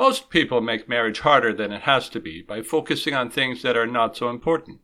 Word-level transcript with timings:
Most 0.00 0.30
people 0.30 0.62
make 0.62 0.88
marriage 0.88 1.20
harder 1.20 1.52
than 1.52 1.72
it 1.72 1.82
has 1.82 2.08
to 2.08 2.20
be 2.20 2.40
by 2.40 2.62
focusing 2.62 3.12
on 3.12 3.28
things 3.28 3.60
that 3.60 3.76
are 3.76 3.86
not 3.86 4.16
so 4.16 4.30
important. 4.30 4.80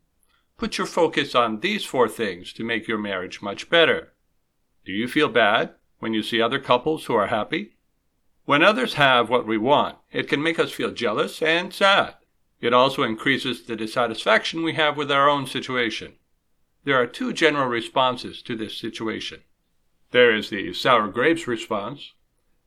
Put 0.58 0.76
your 0.76 0.86
focus 0.86 1.34
on 1.34 1.60
these 1.60 1.86
four 1.86 2.06
things 2.06 2.52
to 2.52 2.62
make 2.62 2.86
your 2.86 2.98
marriage 2.98 3.40
much 3.40 3.70
better. 3.70 4.12
Do 4.84 4.92
you 4.92 5.08
feel 5.08 5.30
bad 5.30 5.70
when 6.00 6.12
you 6.12 6.22
see 6.22 6.42
other 6.42 6.58
couples 6.58 7.06
who 7.06 7.14
are 7.14 7.28
happy? 7.28 7.78
When 8.44 8.62
others 8.62 8.94
have 8.94 9.30
what 9.30 9.46
we 9.46 9.56
want, 9.56 9.96
it 10.12 10.28
can 10.28 10.42
make 10.42 10.58
us 10.58 10.70
feel 10.70 10.90
jealous 10.90 11.40
and 11.40 11.72
sad. 11.72 12.16
It 12.60 12.74
also 12.74 13.02
increases 13.02 13.62
the 13.62 13.74
dissatisfaction 13.74 14.62
we 14.62 14.74
have 14.74 14.98
with 14.98 15.10
our 15.10 15.30
own 15.30 15.46
situation. 15.46 16.16
There 16.84 17.00
are 17.00 17.06
two 17.06 17.32
general 17.32 17.68
responses 17.68 18.42
to 18.42 18.54
this 18.54 18.76
situation. 18.76 19.40
There 20.10 20.36
is 20.36 20.50
the 20.50 20.74
sour 20.74 21.08
grapes 21.08 21.46
response, 21.46 22.12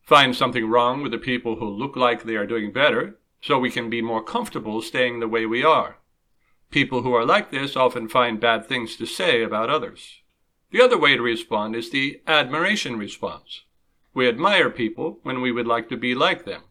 find 0.09 0.35
something 0.35 0.67
wrong 0.67 1.03
with 1.03 1.11
the 1.11 1.19
people 1.19 1.57
who 1.57 1.69
look 1.69 1.95
like 1.95 2.23
they 2.23 2.35
are 2.35 2.47
doing 2.47 2.73
better, 2.73 3.19
so 3.41 3.59
we 3.59 3.69
can 3.69 3.91
be 3.91 4.01
more 4.01 4.23
comfortable 4.23 4.81
staying 4.81 5.19
the 5.19 5.27
way 5.27 5.45
we 5.45 5.63
are. 5.63 5.97
People 6.71 7.03
who 7.03 7.13
are 7.13 7.27
like 7.27 7.51
this 7.51 7.75
often 7.75 8.09
find 8.09 8.39
bad 8.39 8.66
things 8.66 8.95
to 8.95 9.05
say 9.05 9.43
about 9.43 9.69
others. 9.69 10.21
The 10.71 10.81
other 10.81 10.97
way 10.97 11.16
to 11.16 11.21
respond 11.21 11.75
is 11.75 11.91
the 11.91 12.21
admiration 12.25 12.97
response. 12.97 13.61
We 14.16 14.27
admire 14.27 14.71
people 14.71 15.19
when 15.21 15.41
we 15.41 15.51
would 15.51 15.67
like 15.67 15.89
to 15.89 15.97
be 15.97 16.16
like 16.16 16.44
them. 16.44 16.63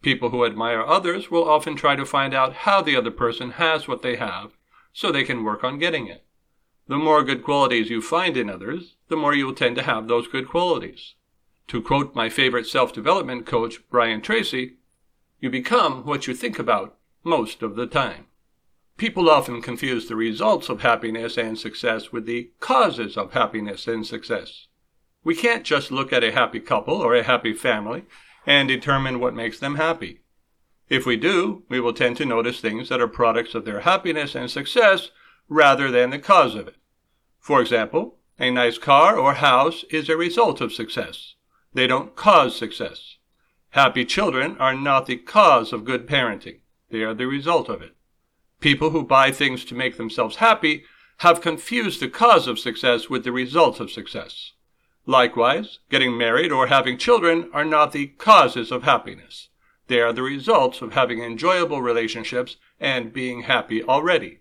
People 0.00 0.30
who 0.30 0.44
admire 0.44 0.80
others 0.80 1.28
will 1.28 1.50
often 1.50 1.74
try 1.74 1.96
to 1.96 2.06
find 2.06 2.32
out 2.32 2.52
how 2.54 2.82
the 2.82 2.94
other 2.94 3.10
person 3.10 3.50
has 3.62 3.88
what 3.88 4.02
they 4.02 4.14
have 4.14 4.52
so 4.92 5.10
they 5.10 5.24
can 5.24 5.42
work 5.42 5.64
on 5.64 5.80
getting 5.80 6.06
it. 6.06 6.24
The 6.86 6.98
more 6.98 7.24
good 7.24 7.42
qualities 7.42 7.90
you 7.90 8.00
find 8.00 8.36
in 8.36 8.48
others, 8.48 8.94
the 9.08 9.16
more 9.16 9.34
you 9.34 9.46
will 9.46 9.54
tend 9.54 9.74
to 9.74 9.82
have 9.82 10.06
those 10.06 10.28
good 10.28 10.48
qualities. 10.48 11.14
To 11.68 11.82
quote 11.82 12.14
my 12.14 12.28
favorite 12.28 12.66
self 12.66 12.92
development 12.92 13.44
coach, 13.44 13.80
Brian 13.90 14.20
Tracy, 14.20 14.76
you 15.40 15.50
become 15.50 16.04
what 16.04 16.26
you 16.26 16.34
think 16.34 16.58
about 16.60 16.96
most 17.24 17.60
of 17.62 17.74
the 17.74 17.86
time. 17.86 18.26
People 18.96 19.28
often 19.28 19.60
confuse 19.60 20.06
the 20.06 20.16
results 20.16 20.68
of 20.68 20.80
happiness 20.82 21.36
and 21.36 21.58
success 21.58 22.12
with 22.12 22.24
the 22.24 22.50
causes 22.60 23.16
of 23.16 23.32
happiness 23.32 23.86
and 23.88 24.06
success. 24.06 24.68
We 25.24 25.34
can't 25.34 25.64
just 25.64 25.90
look 25.90 26.12
at 26.12 26.22
a 26.22 26.32
happy 26.32 26.60
couple 26.60 26.94
or 26.94 27.14
a 27.14 27.24
happy 27.24 27.52
family 27.52 28.04
and 28.46 28.68
determine 28.68 29.18
what 29.18 29.34
makes 29.34 29.58
them 29.58 29.74
happy. 29.74 30.20
If 30.88 31.04
we 31.04 31.16
do, 31.16 31.64
we 31.68 31.80
will 31.80 31.92
tend 31.92 32.16
to 32.18 32.24
notice 32.24 32.60
things 32.60 32.88
that 32.88 33.00
are 33.00 33.08
products 33.08 33.56
of 33.56 33.64
their 33.64 33.80
happiness 33.80 34.36
and 34.36 34.48
success 34.48 35.10
rather 35.48 35.90
than 35.90 36.10
the 36.10 36.20
cause 36.20 36.54
of 36.54 36.68
it. 36.68 36.76
For 37.40 37.60
example, 37.60 38.18
a 38.38 38.50
nice 38.50 38.78
car 38.78 39.18
or 39.18 39.34
house 39.34 39.84
is 39.90 40.08
a 40.08 40.16
result 40.16 40.60
of 40.60 40.72
success. 40.72 41.34
They 41.76 41.86
don't 41.86 42.16
cause 42.16 42.56
success. 42.56 43.18
Happy 43.72 44.06
children 44.06 44.56
are 44.58 44.72
not 44.72 45.04
the 45.04 45.18
cause 45.18 45.74
of 45.74 45.84
good 45.84 46.06
parenting. 46.06 46.60
They 46.88 47.02
are 47.02 47.12
the 47.12 47.26
result 47.26 47.68
of 47.68 47.82
it. 47.82 47.94
People 48.60 48.90
who 48.90 49.04
buy 49.04 49.30
things 49.30 49.62
to 49.66 49.74
make 49.74 49.98
themselves 49.98 50.36
happy 50.36 50.84
have 51.18 51.42
confused 51.42 52.00
the 52.00 52.08
cause 52.08 52.46
of 52.48 52.58
success 52.58 53.10
with 53.10 53.24
the 53.24 53.30
result 53.30 53.78
of 53.78 53.90
success. 53.90 54.52
Likewise, 55.04 55.80
getting 55.90 56.16
married 56.16 56.50
or 56.50 56.68
having 56.68 56.96
children 56.96 57.50
are 57.52 57.62
not 57.62 57.92
the 57.92 58.06
causes 58.06 58.72
of 58.72 58.84
happiness. 58.84 59.50
They 59.88 60.00
are 60.00 60.14
the 60.14 60.22
results 60.22 60.80
of 60.80 60.94
having 60.94 61.22
enjoyable 61.22 61.82
relationships 61.82 62.56
and 62.80 63.12
being 63.12 63.42
happy 63.42 63.82
already. 63.82 64.38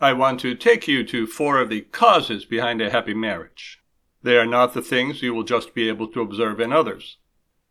I 0.00 0.14
want 0.14 0.40
to 0.40 0.56
take 0.56 0.88
you 0.88 1.04
to 1.04 1.28
four 1.28 1.60
of 1.60 1.68
the 1.68 1.82
causes 1.82 2.44
behind 2.44 2.80
a 2.80 2.90
happy 2.90 3.14
marriage. 3.14 3.78
They 4.26 4.38
are 4.38 4.44
not 4.44 4.74
the 4.74 4.82
things 4.82 5.22
you 5.22 5.32
will 5.32 5.44
just 5.44 5.72
be 5.72 5.88
able 5.88 6.08
to 6.08 6.20
observe 6.20 6.58
in 6.58 6.72
others. 6.72 7.18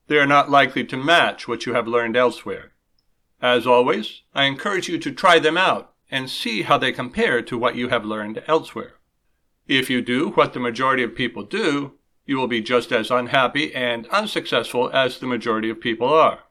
They 0.08 0.18
are 0.20 0.26
not 0.26 0.50
likely 0.50 0.86
to 0.86 0.96
match 0.96 1.50
what 1.50 1.66
you 1.66 1.74
have 1.74 1.86
learned 1.86 2.16
elsewhere. 2.16 2.72
As 3.42 3.68
always, 3.68 4.22
I 4.34 4.46
encourage 4.46 4.88
you 4.88 4.98
to 5.00 5.12
try 5.12 5.38
them 5.38 5.58
out 5.58 5.92
and 6.10 6.30
see 6.30 6.62
how 6.62 6.78
they 6.78 6.94
compare 6.94 7.42
to 7.42 7.58
what 7.58 7.76
you 7.76 7.90
have 7.90 8.06
learned 8.06 8.42
elsewhere. 8.48 8.94
If 9.68 9.90
you 9.90 10.02
do 10.02 10.30
what 10.30 10.54
the 10.54 10.62
majority 10.62 11.04
of 11.04 11.14
people 11.14 11.44
do, 11.44 11.96
you 12.26 12.38
will 12.38 12.48
be 12.48 12.62
just 12.62 12.94
as 12.94 13.12
unhappy 13.12 13.76
and 13.76 14.08
unsuccessful 14.08 14.90
as 14.94 15.20
the 15.20 15.28
majority 15.28 15.70
of 15.70 15.82
people 15.82 16.08
are. 16.08 16.44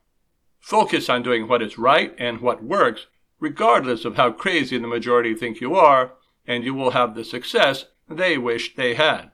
Focus 0.61 1.09
on 1.09 1.23
doing 1.23 1.49
what 1.49 1.63
is 1.63 1.79
right 1.79 2.15
and 2.19 2.43
what 2.43 2.63
works, 2.63 3.07
regardless 3.41 4.05
of 4.05 4.17
how 4.17 4.33
crazy 4.33 4.77
the 4.77 4.87
majority 4.87 5.35
think 5.35 5.63
you 5.63 5.75
are, 5.75 6.13
and 6.47 6.63
you 6.63 6.75
will 6.75 6.91
have 6.91 7.15
the 7.15 7.25
success 7.25 7.87
they 8.07 8.37
wish 8.37 8.77
they 8.77 8.93
had. 8.93 9.31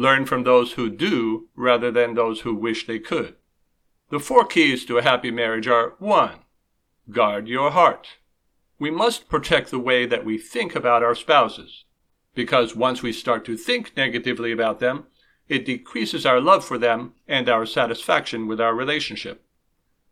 Learn 0.00 0.24
from 0.24 0.44
those 0.44 0.72
who 0.72 0.88
do 0.88 1.48
rather 1.54 1.90
than 1.90 2.14
those 2.14 2.40
who 2.40 2.54
wish 2.54 2.86
they 2.86 2.98
could. 2.98 3.36
The 4.08 4.18
four 4.18 4.46
keys 4.46 4.86
to 4.86 4.96
a 4.96 5.02
happy 5.02 5.30
marriage 5.30 5.68
are 5.68 5.92
1. 5.98 6.38
Guard 7.10 7.48
your 7.48 7.70
heart. 7.72 8.08
We 8.78 8.90
must 8.90 9.28
protect 9.28 9.70
the 9.70 9.78
way 9.78 10.06
that 10.06 10.24
we 10.24 10.38
think 10.38 10.74
about 10.74 11.02
our 11.02 11.14
spouses, 11.14 11.84
because 12.34 12.74
once 12.74 13.02
we 13.02 13.12
start 13.12 13.44
to 13.44 13.58
think 13.58 13.94
negatively 13.94 14.52
about 14.52 14.80
them, 14.80 15.04
it 15.48 15.66
decreases 15.66 16.24
our 16.24 16.40
love 16.40 16.64
for 16.64 16.78
them 16.78 17.12
and 17.28 17.46
our 17.46 17.66
satisfaction 17.66 18.46
with 18.46 18.58
our 18.58 18.74
relationship. 18.74 19.44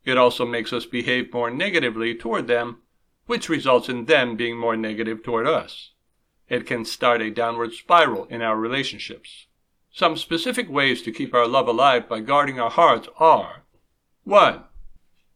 It 0.05 0.19
also 0.19 0.45
makes 0.45 0.71
us 0.71 0.85
behave 0.85 1.33
more 1.33 1.51
negatively 1.51 2.15
toward 2.15 2.47
them, 2.47 2.83
which 3.25 3.49
results 3.49 3.89
in 3.89 4.05
them 4.05 4.37
being 4.37 4.59
more 4.59 4.77
negative 4.77 5.23
toward 5.23 5.47
us. 5.47 5.93
It 6.47 6.67
can 6.67 6.85
start 6.85 7.23
a 7.23 7.31
downward 7.31 7.73
spiral 7.73 8.27
in 8.27 8.43
our 8.43 8.59
relationships. 8.59 9.47
Some 9.93 10.17
specific 10.17 10.71
ways 10.71 11.03
to 11.03 11.13
keep 11.13 11.35
our 11.35 11.47
love 11.47 11.69
alive 11.69 12.09
by 12.09 12.21
guarding 12.21 12.61
our 12.61 12.71
hearts 12.71 13.09
are 13.19 13.65
1. 14.25 14.65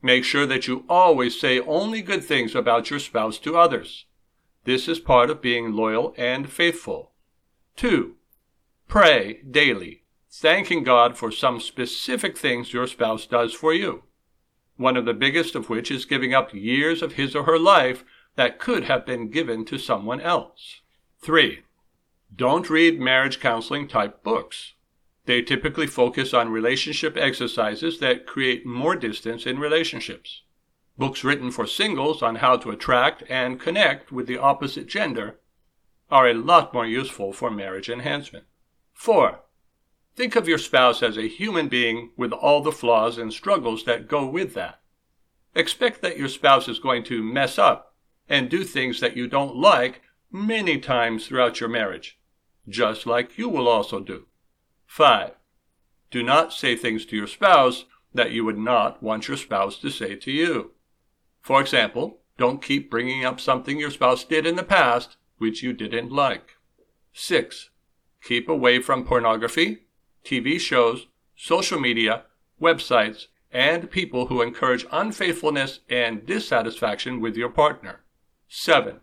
Make 0.02 0.24
sure 0.24 0.46
that 0.46 0.66
you 0.66 0.84
always 0.88 1.40
say 1.40 1.60
only 1.60 2.02
good 2.02 2.24
things 2.24 2.54
about 2.54 2.91
your 2.91 2.98
spouse 2.98 3.38
to 3.38 3.56
others. 3.56 4.06
This 4.64 4.88
is 4.88 5.00
part 5.00 5.30
of 5.30 5.41
being 5.41 5.72
loyal 5.72 6.14
and 6.16 6.50
faithful. 6.50 7.12
2. 7.76 8.16
Pray 8.88 9.41
daily, 9.50 10.02
thanking 10.30 10.84
God 10.84 11.16
for 11.16 11.30
some 11.30 11.60
specific 11.60 12.36
things 12.36 12.72
your 12.72 12.86
spouse 12.86 13.26
does 13.26 13.54
for 13.54 13.72
you. 13.72 14.02
One 14.76 14.96
of 14.96 15.04
the 15.04 15.14
biggest 15.14 15.54
of 15.54 15.70
which 15.70 15.91
is 15.91 16.04
giving 16.04 16.34
up 16.34 16.52
years 16.52 17.02
of 17.02 17.14
his 17.14 17.34
or 17.34 17.44
her 17.44 17.58
life 17.58 18.04
that 18.36 18.58
could 18.58 18.84
have 18.84 19.06
been 19.06 19.30
given 19.30 19.64
to 19.66 19.78
someone 19.78 20.20
else. 20.20 20.80
3. 21.20 21.62
Don't 22.34 22.70
read 22.70 22.98
marriage 22.98 23.41
counseling 23.41 23.87
type 23.87 24.22
books. 24.22 24.72
They 25.26 25.43
typically 25.43 25.87
focus 25.87 26.32
on 26.32 26.48
relationship 26.48 27.15
exercises 27.15 27.98
that 28.00 28.26
create 28.26 28.65
more 28.65 28.97
distance 28.97 29.44
in 29.44 29.59
relationships. 29.59 30.42
Books 30.97 31.25
written 31.25 31.50
for 31.50 31.66
singles 31.66 32.22
on 32.22 32.37
how 32.37 32.56
to 32.56 32.71
attract 32.71 33.22
and 33.28 33.60
connect 33.60 34.10
with 34.10 34.26
the 34.26 34.38
opposite 34.38 34.87
gender 34.87 35.41
are 36.10 36.26
a 36.26 36.32
lot 36.32 36.72
more 36.72 36.87
useful 36.87 37.34
for 37.34 37.50
marriage 37.50 37.91
enhancement. 37.91 38.47
4. 38.94 39.41
Think 40.16 40.34
of 40.34 40.48
your 40.48 40.59
spouse 40.59 41.03
as 41.03 41.19
a 41.19 41.28
human 41.28 41.69
being 41.69 42.12
with 42.16 42.32
all 42.32 42.62
the 42.62 42.72
flaws 42.72 43.19
and 43.19 43.31
struggles 43.31 43.84
that 43.84 44.09
go 44.09 44.26
with 44.26 44.54
that. 44.54 44.81
Expect 45.54 46.00
that 46.00 46.19
your 46.19 46.28
spouse 46.28 46.66
is 46.66 46.78
going 46.78 47.04
to 47.04 47.22
mess 47.22 47.59
up 47.59 47.95
and 48.27 48.48
do 48.48 48.65
things 48.65 49.01
that 49.01 49.18
you 49.18 49.28
don't 49.28 49.56
like 49.56 50.01
many 50.30 50.78
times 50.78 51.27
throughout 51.27 51.60
your 51.60 51.68
marriage 51.68 52.18
just 52.68 53.06
like 53.06 53.38
you 53.38 53.48
will 53.48 53.68
also 53.68 54.00
do. 54.00 54.26
5. 54.86 55.32
Do 56.10 56.22
not 56.22 56.53
say 56.53 56.76
things 56.76 57.06
to 57.06 57.16
your 57.16 57.26
spouse 57.26 57.86
that 58.14 58.32
you 58.32 58.44
would 58.44 58.59
not 58.59 59.03
want 59.03 59.28
your 59.28 59.36
spouse 59.36 59.78
to 59.78 59.91
say 59.91 60.14
to 60.16 60.30
you. 60.30 60.72
For 61.41 61.60
example, 61.60 62.18
don't 62.36 62.62
keep 62.62 62.91
bringing 62.91 63.24
up 63.24 63.41
something 63.41 63.78
your 63.78 63.91
spouse 63.91 64.24
did 64.24 64.47
in 64.47 64.56
the 64.56 64.62
past 64.62 65.16
which 65.38 65.62
you 65.62 65.72
didn't 65.72 66.12
like. 66.12 66.56
6. 67.12 67.70
Keep 68.22 68.48
away 68.48 68.80
from 68.80 69.04
pornography, 69.04 69.84
TV 70.24 70.60
shows, 70.60 71.06
social 71.34 71.80
media, 71.80 72.24
websites, 72.60 73.26
and 73.50 73.91
people 73.91 74.26
who 74.26 74.41
encourage 74.41 74.86
unfaithfulness 74.92 75.80
and 75.91 76.24
dissatisfaction 76.24 77.20
with 77.20 77.36
your 77.36 77.50
partner. 77.50 78.00
7. 78.48 79.00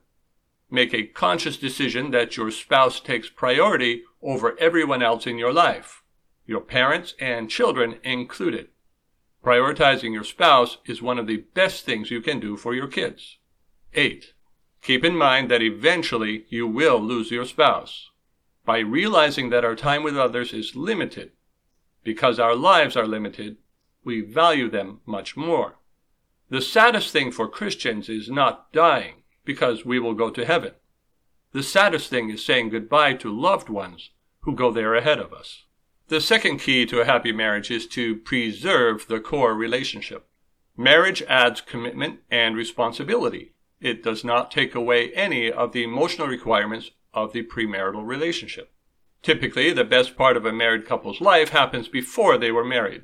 Make 0.71 0.93
a 0.93 1.07
conscious 1.07 1.57
decision 1.57 2.11
that 2.11 2.37
your 2.37 2.51
spouse 2.51 2.99
takes 2.99 3.29
priority 3.29 4.03
over 4.21 4.57
everyone 4.59 5.01
else 5.01 5.25
in 5.25 5.37
your 5.37 5.53
life, 5.53 6.03
your 6.45 6.61
parents 6.61 7.15
and 7.19 7.49
children 7.49 7.99
included. 8.03 8.69
Prioritizing 9.43 10.13
your 10.13 10.23
spouse 10.23 10.77
is 10.85 11.01
one 11.01 11.17
of 11.17 11.25
the 11.25 11.45
best 11.53 11.85
things 11.85 12.11
you 12.11 12.21
can 12.21 12.39
do 12.39 12.57
for 12.57 12.75
your 12.75 12.87
kids. 12.87 13.37
8. 13.93 14.33
Keep 14.81 15.03
in 15.03 15.15
mind 15.15 15.49
that 15.49 15.61
eventually 15.61 16.45
you 16.49 16.67
will 16.67 16.99
lose 16.99 17.31
your 17.31 17.45
spouse. 17.45 18.09
By 18.65 18.79
realizing 18.79 19.49
that 19.49 19.65
our 19.65 19.75
time 19.75 20.03
with 20.03 20.17
others 20.17 20.53
is 20.53 20.75
limited, 20.75 21.31
because 22.03 22.39
our 22.39 22.55
lives 22.55 22.95
are 22.95 23.07
limited, 23.07 23.57
we 24.03 24.21
value 24.21 24.69
them 24.69 24.99
much 25.05 25.35
more. 25.35 25.79
The 26.49 26.61
saddest 26.61 27.11
thing 27.11 27.31
for 27.31 27.47
Christians 27.47 28.09
is 28.09 28.29
not 28.29 28.71
dying, 28.71 29.18
because 29.49 29.83
we 29.83 29.97
will 29.97 30.13
go 30.13 30.29
to 30.29 30.45
heaven. 30.45 30.73
The 31.53 31.63
saddest 31.63 32.07
thing 32.07 32.29
is 32.29 32.45
saying 32.45 32.69
goodbye 32.69 33.15
to 33.15 33.35
loved 33.35 33.67
ones 33.67 34.11
who 34.41 34.53
go 34.53 34.71
there 34.71 34.93
ahead 34.93 35.17
of 35.17 35.33
us. 35.33 35.63
The 36.07 36.21
second 36.21 36.59
key 36.59 36.85
to 36.85 37.01
a 37.01 37.05
happy 37.05 37.31
marriage 37.31 37.71
is 37.71 37.87
to 37.87 38.17
preserve 38.17 39.07
the 39.07 39.19
core 39.19 39.55
relationship. 39.55 40.27
Marriage 40.77 41.23
adds 41.23 41.61
commitment 41.61 42.19
and 42.29 42.55
responsibility. 42.55 43.53
It 43.81 44.03
does 44.03 44.23
not 44.23 44.51
take 44.51 44.75
away 44.75 45.11
any 45.13 45.51
of 45.51 45.71
the 45.71 45.83
emotional 45.83 46.27
requirements 46.27 46.91
of 47.11 47.33
the 47.33 47.41
premarital 47.41 48.05
relationship. 48.05 48.71
Typically, 49.23 49.73
the 49.73 49.83
best 49.83 50.15
part 50.15 50.37
of 50.37 50.45
a 50.45 50.53
married 50.53 50.85
couple's 50.85 51.21
life 51.21 51.49
happens 51.49 51.87
before 51.87 52.37
they 52.37 52.51
were 52.51 52.63
married. 52.63 53.01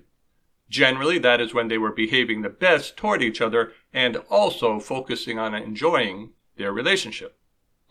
Generally, 0.69 1.17
that 1.19 1.41
is 1.41 1.55
when 1.55 1.69
they 1.69 1.79
were 1.79 1.91
behaving 1.91 2.43
the 2.43 2.49
best 2.49 2.95
toward 2.97 3.23
each 3.23 3.41
other 3.41 3.73
and 3.91 4.17
also 4.29 4.79
focusing 4.79 5.39
on 5.39 5.55
enjoying 5.55 6.31
their 6.57 6.71
relationship. 6.71 7.37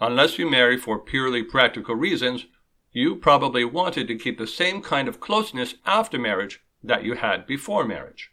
Unless 0.01 0.39
you 0.39 0.51
marry 0.51 0.77
for 0.77 0.99
purely 0.99 1.43
practical 1.43 1.95
reasons, 1.95 2.47
you 2.93 3.17
probably 3.17 3.65
wanted 3.65 4.09
to 4.09 4.19
keep 4.19 4.39
the 4.39 4.47
same 4.47 4.81
kind 4.81 5.09
of 5.09 5.21
closeness 5.21 5.75
after 5.85 6.19
marriage 6.19 6.63
that 6.83 7.05
you 7.05 7.15
had 7.15 7.47
before 7.47 7.85
marriage. 7.85 8.31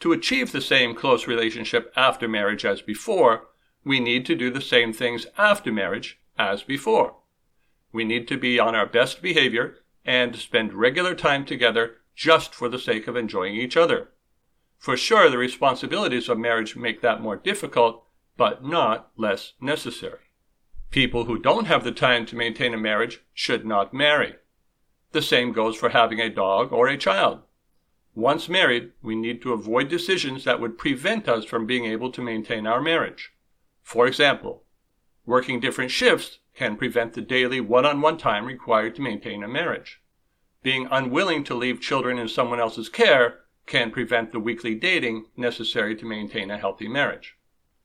To 0.00 0.12
achieve 0.12 0.52
the 0.52 0.60
same 0.60 0.94
close 0.94 1.26
relationship 1.26 1.92
after 1.96 2.28
marriage 2.28 2.64
as 2.64 2.82
before, 2.82 3.46
we 3.84 4.00
need 4.00 4.26
to 4.26 4.34
do 4.34 4.50
the 4.50 4.60
same 4.60 4.92
things 4.92 5.26
after 5.38 5.72
marriage 5.72 6.20
as 6.38 6.62
before. 6.62 7.16
We 7.92 8.04
need 8.04 8.28
to 8.28 8.36
be 8.36 8.58
on 8.58 8.74
our 8.74 8.86
best 8.86 9.22
behavior 9.22 9.76
and 10.04 10.36
spend 10.36 10.74
regular 10.74 11.14
time 11.14 11.44
together 11.44 11.96
just 12.14 12.54
for 12.54 12.68
the 12.68 12.78
sake 12.78 13.08
of 13.08 13.16
enjoying 13.16 13.54
each 13.54 13.76
other. 13.76 14.10
For 14.78 14.96
sure, 14.96 15.30
the 15.30 15.38
responsibilities 15.38 16.28
of 16.28 16.38
marriage 16.38 16.76
make 16.76 17.00
that 17.00 17.20
more 17.20 17.36
difficult, 17.36 18.04
but 18.36 18.64
not 18.64 19.10
less 19.16 19.52
necessary. 19.60 20.20
People 20.90 21.24
who 21.24 21.38
don't 21.38 21.66
have 21.66 21.84
the 21.84 21.92
time 21.92 22.24
to 22.26 22.36
maintain 22.36 22.74
a 22.74 22.78
marriage 22.78 23.20
should 23.32 23.66
not 23.66 23.92
marry. 23.92 24.36
The 25.12 25.22
same 25.22 25.52
goes 25.52 25.76
for 25.76 25.90
having 25.90 26.20
a 26.20 26.28
dog 26.28 26.72
or 26.72 26.88
a 26.88 26.96
child. 26.96 27.42
Once 28.14 28.48
married, 28.48 28.92
we 29.02 29.16
need 29.16 29.42
to 29.42 29.52
avoid 29.52 29.88
decisions 29.88 30.44
that 30.44 30.60
would 30.60 30.78
prevent 30.78 31.28
us 31.28 31.44
from 31.44 31.66
being 31.66 31.84
able 31.84 32.12
to 32.12 32.22
maintain 32.22 32.66
our 32.66 32.80
marriage. 32.80 33.32
For 33.82 34.06
example, 34.06 34.64
working 35.26 35.58
different 35.58 35.90
shifts 35.90 36.38
can 36.54 36.76
prevent 36.76 37.14
the 37.14 37.20
daily 37.20 37.60
one 37.60 37.84
on 37.84 38.00
one 38.00 38.16
time 38.16 38.44
required 38.44 38.94
to 38.94 39.02
maintain 39.02 39.42
a 39.42 39.48
marriage. 39.48 40.00
Being 40.62 40.86
unwilling 40.90 41.44
to 41.44 41.54
leave 41.54 41.80
children 41.80 42.18
in 42.18 42.28
someone 42.28 42.60
else's 42.60 42.88
care 42.88 43.40
can 43.66 43.90
prevent 43.90 44.32
the 44.32 44.40
weekly 44.40 44.74
dating 44.74 45.26
necessary 45.36 45.96
to 45.96 46.06
maintain 46.06 46.50
a 46.50 46.58
healthy 46.58 46.88
marriage. 46.88 47.36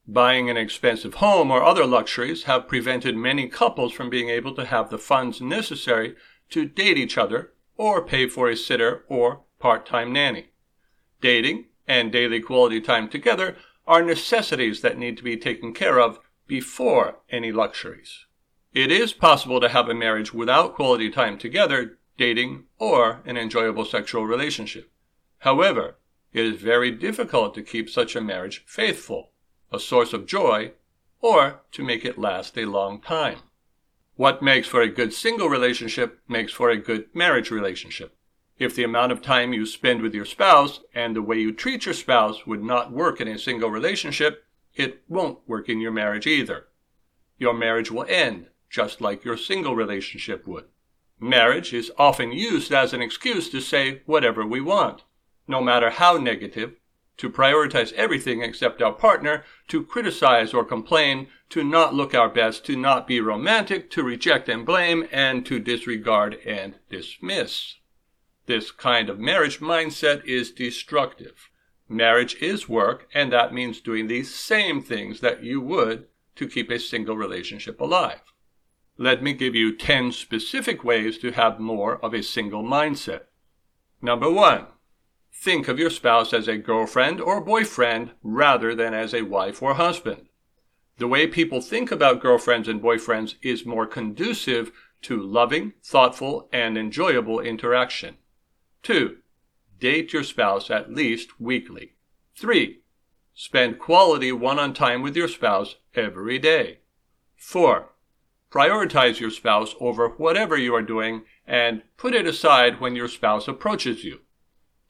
Buying 0.07 0.49
an 0.49 0.57
expensive 0.57 1.15
home 1.15 1.51
or 1.51 1.63
other 1.63 1.85
luxuries 1.85 2.43
have 2.43 2.67
prevented 2.67 3.15
many 3.15 3.47
couples 3.47 3.93
from 3.93 4.09
being 4.09 4.29
able 4.29 4.55
to 4.55 4.65
have 4.65 4.89
the 4.89 4.97
funds 4.97 5.41
necessary 5.41 6.15
to 6.49 6.65
date 6.65 6.97
each 6.97 7.17
other 7.17 7.53
or 7.75 8.03
pay 8.03 8.27
for 8.27 8.49
a 8.49 8.57
sitter 8.57 9.03
or 9.07 9.43
part 9.59 9.85
time 9.85 10.11
nanny. 10.11 10.51
Dating 11.21 11.65
and 11.87 12.11
daily 12.11 12.39
quality 12.39 12.81
time 12.81 13.09
together 13.09 13.57
are 13.85 14.01
necessities 14.01 14.81
that 14.81 14.97
need 14.97 15.17
to 15.17 15.23
be 15.23 15.37
taken 15.37 15.73
care 15.73 15.99
of 15.99 16.19
before 16.47 17.19
any 17.29 17.51
luxuries. 17.51 18.25
It 18.73 18.91
is 18.91 19.13
possible 19.13 19.59
to 19.59 19.69
have 19.69 19.89
a 19.89 19.95
marriage 19.95 20.33
without 20.33 20.75
quality 20.75 21.09
time 21.09 21.37
together 21.37 21.99
dating, 22.19 22.65
or 22.77 23.21
an 23.25 23.37
enjoyable 23.37 23.85
sexual 23.85 24.25
relationship. 24.25 24.91
However, 25.39 25.97
it 26.33 26.45
is 26.45 26.61
very 26.61 26.91
difficult 26.91 27.55
to 27.55 27.63
keep 27.63 27.89
such 27.89 28.15
a 28.15 28.21
marriage 28.21 28.63
faithful, 28.67 29.31
a 29.71 29.79
source 29.79 30.13
of 30.13 30.25
joy, 30.25 30.71
or 31.21 31.61
to 31.71 31.83
make 31.83 32.05
it 32.05 32.17
last 32.17 32.57
a 32.57 32.65
long 32.65 33.01
time. 33.01 33.39
What 34.15 34.41
makes 34.41 34.67
for 34.67 34.81
a 34.81 34.89
good 34.89 35.13
single 35.13 35.49
relationship 35.49 36.19
makes 36.27 36.51
for 36.51 36.69
a 36.69 36.77
good 36.77 37.05
marriage 37.13 37.51
relationship. 37.51 38.15
If 38.57 38.75
the 38.75 38.83
amount 38.83 39.13
of 39.13 39.21
time 39.21 39.53
you 39.53 39.65
spend 39.65 40.01
with 40.01 40.13
your 40.13 40.25
spouse 40.25 40.81
and 40.93 41.15
the 41.15 41.21
way 41.21 41.39
you 41.39 41.53
treat 41.53 41.85
your 41.85 41.93
spouse 41.93 42.45
would 42.45 42.61
not 42.61 42.91
work 42.91 43.21
in 43.21 43.27
a 43.29 43.39
single 43.39 43.69
relationship, 43.69 44.43
it 44.75 45.03
won't 45.07 45.39
work 45.47 45.69
in 45.69 45.79
your 45.79 45.91
marriage 45.91 46.27
either. 46.27 46.67
Your 47.37 47.53
marriage 47.53 47.89
will 47.89 48.05
end, 48.09 48.47
just 48.69 48.99
like 48.99 49.23
your 49.23 49.37
single 49.37 49.75
relationship 49.75 50.45
would. 50.45 50.65
Marriage 51.21 51.73
is 51.73 51.91
often 51.97 52.33
used 52.33 52.73
as 52.73 52.93
an 52.93 53.01
excuse 53.01 53.49
to 53.49 53.61
say 53.61 54.01
whatever 54.05 54.45
we 54.45 54.59
want, 54.59 55.03
no 55.47 55.61
matter 55.61 55.89
how 55.89 56.17
negative, 56.17 56.73
to 57.19 57.29
prioritize 57.29 57.93
everything 57.93 58.41
except 58.41 58.81
our 58.81 58.93
partner, 58.93 59.43
to 59.67 59.83
criticize 59.83 60.53
or 60.53 60.65
complain, 60.65 61.27
to 61.49 61.63
not 61.63 61.93
look 61.93 62.15
our 62.15 62.29
best, 62.29 62.65
to 62.65 62.75
not 62.75 63.05
be 63.05 63.21
romantic, 63.21 63.91
to 63.91 64.03
reject 64.03 64.49
and 64.49 64.65
blame, 64.65 65.07
and 65.11 65.45
to 65.45 65.59
disregard 65.59 66.37
and 66.45 66.75
dismiss. 66.89 67.75
This 68.45 68.71
kind 68.71 69.09
of 69.09 69.19
marriage 69.19 69.59
mindset 69.59 70.25
is 70.25 70.51
destructive. 70.51 71.49
Marriage 71.87 72.35
is 72.41 72.69
work, 72.69 73.07
and 73.13 73.31
that 73.31 73.53
means 73.53 73.81
doing 73.81 74.07
the 74.07 74.23
same 74.23 74.81
things 74.81 75.19
that 75.19 75.43
you 75.43 75.59
would 75.59 76.07
to 76.35 76.47
keep 76.47 76.71
a 76.71 76.79
single 76.79 77.17
relationship 77.17 77.81
alive. 77.81 78.21
Let 78.97 79.21
me 79.21 79.33
give 79.33 79.55
you 79.55 79.75
10 79.75 80.11
specific 80.13 80.83
ways 80.83 81.17
to 81.19 81.31
have 81.31 81.59
more 81.59 82.03
of 82.03 82.13
a 82.13 82.23
single 82.23 82.63
mindset. 82.63 83.23
Number 84.01 84.31
one, 84.31 84.67
think 85.41 85.69
of 85.69 85.79
your 85.79 85.89
spouse 85.89 86.33
as 86.33 86.49
a 86.49 86.57
girlfriend 86.57 87.21
or 87.21 87.39
boyfriend 87.39 88.11
rather 88.21 88.75
than 88.75 88.93
as 88.93 89.13
a 89.13 89.21
wife 89.21 89.61
or 89.61 89.75
husband. 89.75 90.27
The 90.97 91.07
way 91.07 91.27
people 91.27 91.61
think 91.61 91.91
about 91.91 92.21
girlfriends 92.21 92.67
and 92.67 92.81
boyfriends 92.81 93.35
is 93.41 93.65
more 93.65 93.87
conducive 93.87 94.73
to 95.03 95.21
loving, 95.21 95.73
thoughtful, 95.81 96.49
and 96.51 96.77
enjoyable 96.77 97.39
interaction. 97.39 98.17
2. 98.83 99.15
Date 99.79 100.11
your 100.11 100.23
spouse 100.23 100.69
at 100.69 100.93
least 100.93 101.39
weekly. 101.39 101.93
3. 102.35 102.81
Spend 103.33 103.79
quality 103.79 104.33
one 104.33 104.59
on 104.59 104.73
time 104.73 105.01
with 105.01 105.15
your 105.15 105.29
spouse 105.29 105.77
every 105.95 106.37
day. 106.37 106.79
4. 107.37 107.89
Prioritize 108.51 109.21
your 109.21 109.31
spouse 109.31 109.73
over 109.79 110.09
whatever 110.09 110.57
you 110.57 110.75
are 110.75 110.81
doing 110.81 111.23
and 111.47 111.83
put 111.95 112.13
it 112.13 112.27
aside 112.27 112.81
when 112.81 112.97
your 112.97 113.07
spouse 113.07 113.47
approaches 113.47 114.03
you. 114.03 114.19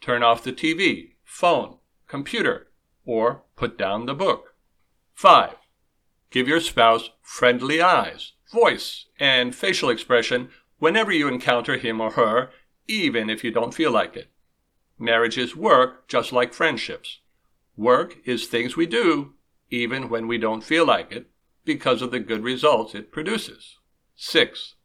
Turn 0.02 0.24
off 0.24 0.44
the 0.44 0.54
TV, 0.54 1.14
phone, 1.24 1.78
computer, 2.08 2.68
or 3.06 3.44
put 3.56 3.78
down 3.78 4.06
the 4.06 4.14
book. 4.14 4.56
5. 5.14 5.56
Give 6.32 6.48
your 6.48 6.62
spouse 6.62 7.10
friendly 7.22 7.82
eyes, 7.82 8.34
voice, 8.52 9.08
and 9.20 9.56
facial 9.56 9.90
expression 9.90 10.50
whenever 10.78 11.12
you 11.12 11.28
encounter 11.28 11.78
him 11.78 12.00
or 12.00 12.12
her, 12.12 12.52
even 12.88 13.30
if 13.30 13.44
you 13.44 13.52
don't 13.52 13.74
feel 13.74 13.92
like 13.92 14.16
it. 14.16 14.30
Marriage 14.98 15.38
is 15.38 15.56
work 15.56 16.08
just 16.08 16.32
like 16.32 16.54
friendships. 16.54 17.20
Work 17.76 18.18
is 18.26 18.48
things 18.48 18.76
we 18.76 18.86
do 18.86 19.34
even 19.70 20.10
when 20.10 20.28
we 20.28 20.38
don't 20.38 20.64
feel 20.64 20.86
like 20.86 21.12
it, 21.12 21.28
because 21.66 22.02
of 22.02 22.12
the 22.12 22.20
good 22.20 22.44
results 22.44 22.96
it 22.96 23.12
produces. 23.12 23.78
6. 24.16 24.76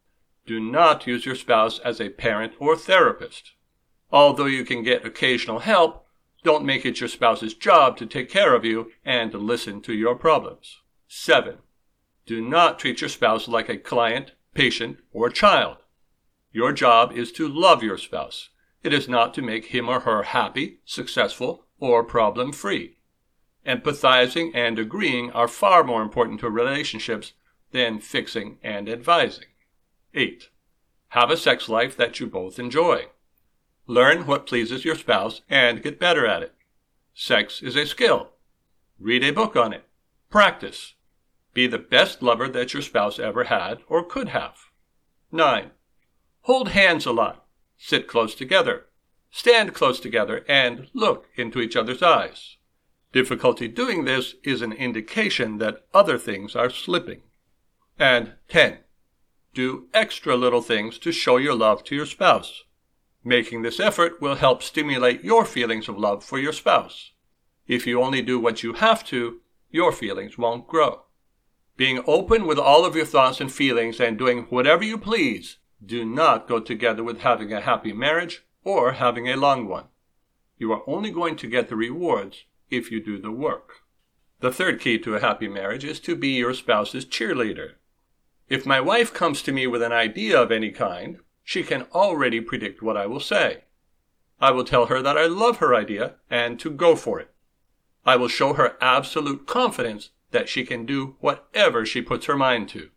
Do 0.45 0.59
not 0.59 1.07
use 1.07 1.25
your 1.25 1.35
spouse 1.35 1.79
as 1.79 1.99
a 1.99 2.09
parent 2.09 2.53
or 2.59 2.75
therapist. 2.75 3.53
Although 4.15 4.45
you 4.45 4.63
can 4.63 4.81
get 4.81 5.05
occasional 5.05 5.59
help, 5.59 6.07
don't 6.41 6.63
make 6.63 6.85
it 6.85 7.01
your 7.01 7.09
spouse's 7.09 7.53
job 7.53 7.97
to 7.97 8.05
take 8.05 8.29
care 8.29 8.55
of 8.55 8.63
you 8.63 8.93
and 9.03 9.29
to 9.33 9.37
listen 9.37 9.81
to 9.81 9.93
your 9.93 10.15
problems. 10.15 10.77
7. 11.09 11.57
Do 12.25 12.39
not 12.41 12.79
treat 12.79 13.01
your 13.01 13.09
spouse 13.09 13.49
like 13.49 13.67
a 13.67 13.75
client, 13.75 14.31
patient, 14.53 14.99
or 15.11 15.29
child. 15.29 15.79
Your 16.53 16.71
job 16.71 17.11
is 17.11 17.33
to 17.33 17.45
love 17.45 17.83
your 17.83 17.97
spouse. 17.97 18.51
It 18.83 18.93
is 18.93 19.09
not 19.09 19.33
to 19.33 19.41
make 19.41 19.65
him 19.65 19.89
or 19.89 19.99
her 19.99 20.23
happy, 20.23 20.79
successful, 20.85 21.65
or 21.77 22.01
problem 22.01 22.53
free. 22.53 22.99
Empathizing 23.67 24.51
and 24.55 24.79
agreeing 24.79 25.29
are 25.31 25.49
far 25.49 25.83
more 25.83 26.01
important 26.01 26.39
to 26.39 26.49
relationships 26.49 27.33
than 27.71 27.99
fixing 27.99 28.59
and 28.63 28.87
advising. 28.87 29.49
8. 30.13 30.47
Have 31.09 31.29
a 31.29 31.35
sex 31.35 31.67
life 31.67 31.97
that 31.97 32.21
you 32.21 32.27
both 32.27 32.57
enjoy. 32.57 33.07
Learn 33.87 34.25
what 34.25 34.47
pleases 34.47 34.83
your 34.83 34.95
spouse 34.95 35.41
and 35.49 35.83
get 35.83 35.99
better 35.99 36.25
at 36.25 36.41
it. 36.43 36.53
Sex 37.13 37.61
is 37.61 37.75
a 37.75 37.85
skill. 37.85 38.31
Read 38.99 39.23
a 39.23 39.31
book 39.31 39.55
on 39.55 39.73
it. 39.73 39.85
Practice. 40.29 40.95
Be 41.53 41.67
the 41.67 41.77
best 41.77 42.21
lover 42.21 42.47
that 42.49 42.73
your 42.73 42.81
spouse 42.81 43.19
ever 43.19 43.45
had 43.45 43.79
or 43.87 44.03
could 44.03 44.29
have. 44.29 44.57
9. 45.31 45.71
Hold 46.41 46.69
hands 46.69 47.05
a 47.05 47.11
lot. 47.11 47.45
Sit 47.77 48.07
close 48.07 48.35
together. 48.35 48.85
stand 49.35 49.73
close 49.73 49.99
together, 49.99 50.45
and 50.47 50.87
look 50.93 51.27
into 51.35 51.59
each 51.59 51.75
other's 51.75 52.01
eyes. 52.01 52.55
Difficulty 53.11 53.67
doing 53.67 54.05
this 54.05 54.35
is 54.43 54.61
an 54.61 54.71
indication 54.71 55.57
that 55.57 55.85
other 55.93 56.17
things 56.17 56.55
are 56.55 56.69
slipping. 56.69 57.21
And 57.99 58.33
10. 58.47 58.77
Do 59.53 59.87
extra 59.93 60.35
little 60.35 60.61
things 60.61 60.97
to 60.99 61.11
show 61.11 61.35
your 61.35 61.53
love 61.55 61.83
to 61.85 61.95
your 61.95 62.05
spouse. 62.05 62.64
Making 63.27 63.63
this 63.63 63.79
effort 63.79 64.21
will 64.21 64.35
help 64.35 64.61
stimulate 64.61 65.23
your 65.23 65.45
feelings 65.45 65.89
of 65.89 65.97
love 65.97 66.23
for 66.23 66.37
your 66.37 66.53
spouse. 66.53 67.11
If 67.67 67.87
you 67.87 67.99
only 67.99 68.21
do 68.21 68.39
what 68.39 68.61
you 68.61 68.73
have 68.73 69.03
to, 69.05 69.41
your 69.71 69.91
feelings 69.91 70.37
won't 70.37 70.67
grow. 70.67 71.05
Being 71.75 72.03
open 72.05 72.45
with 72.45 72.59
all 72.59 72.85
of 72.85 72.95
your 72.95 73.05
thoughts 73.05 73.41
and 73.41 73.51
feelings 73.51 73.99
and 73.99 74.15
doing 74.15 74.43
whatever 74.49 74.83
you 74.83 74.99
please 74.99 75.57
do 75.83 76.05
not 76.05 76.47
go 76.47 76.59
together 76.59 77.03
with 77.03 77.21
having 77.21 77.51
a 77.51 77.61
happy 77.61 77.93
marriage 77.93 78.45
or 78.63 78.91
having 78.91 79.27
a 79.27 79.35
long 79.35 79.67
one. 79.67 79.85
You 80.59 80.71
are 80.71 80.83
only 80.87 81.09
going 81.09 81.35
to 81.37 81.49
get 81.49 81.67
the 81.67 81.75
rewards 81.75 82.45
if 82.69 82.91
you 82.91 83.03
do 83.03 83.19
the 83.19 83.31
work. 83.31 83.81
The 84.39 84.51
third 84.51 84.79
key 84.79 84.99
to 84.99 85.15
a 85.15 85.19
happy 85.19 85.47
marriage 85.47 85.83
is 85.83 85.99
to 86.01 86.15
be 86.15 86.29
your 86.29 86.53
spouse's 86.53 87.05
cheerleader. 87.05 87.71
If 88.49 88.67
my 88.67 88.79
wife 88.79 89.11
comes 89.11 89.41
to 89.41 89.51
me 89.51 89.65
with 89.65 89.81
an 89.81 89.91
idea 89.91 90.39
of 90.39 90.51
any 90.51 90.69
kind, 90.69 91.17
she 91.45 91.63
can 91.63 91.83
already 91.93 92.41
predict 92.41 92.81
what 92.81 92.97
I 92.97 93.05
will 93.05 93.21
say. 93.21 93.63
I 94.41 94.51
will 94.51 94.65
tell 94.65 94.87
her 94.87 95.01
that 95.01 95.17
I 95.17 95.27
love 95.27 95.57
her 95.57 95.73
idea 95.73 96.15
and 96.29 96.59
to 96.59 96.69
go 96.69 96.95
for 96.95 97.19
it. 97.21 97.29
I 98.05 98.17
will 98.17 98.27
show 98.27 98.53
her 98.53 98.75
absolute 98.81 99.47
confidence 99.47 100.09
that 100.31 100.49
she 100.49 100.65
can 100.65 100.85
do 100.85 101.15
whatever 101.21 101.85
she 101.85 102.01
puts 102.01 102.25
her 102.25 102.35
mind 102.35 102.67
to. 102.69 102.89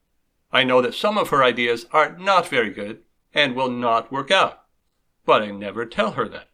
I 0.51 0.65
know 0.65 0.81
that 0.81 0.95
some 0.95 1.19
of 1.19 1.29
her 1.29 1.45
ideas 1.45 1.87
are 1.93 2.17
not 2.19 2.49
very 2.49 2.71
good 2.71 3.03
and 3.35 3.55
will 3.55 3.71
not 3.71 4.11
work 4.11 4.31
out, 4.31 4.63
but 5.27 5.43
I 5.43 5.51
never 5.51 5.85
tell 5.85 6.13
her 6.13 6.27
that. 6.29 6.49